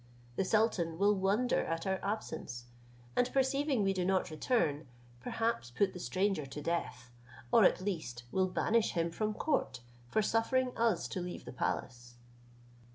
[0.35, 2.65] The sultan will wonder at our absence,
[3.15, 4.87] and perceiving we do not return,
[5.19, 7.11] perhaps put the stranger to death,
[7.51, 12.15] or at least will banish him from court, for suffering us to leave the palace."